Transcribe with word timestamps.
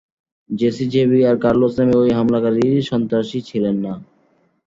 JC 0.49 0.85
Javier 0.93 1.35
Carlos 1.43 1.73
নামে 1.79 1.95
ওই 1.97 2.09
হামলাকারী 2.17 2.61
সন্ত্রাসী 2.89 3.39
ছিলেন 3.49 3.75
না। 3.85 3.93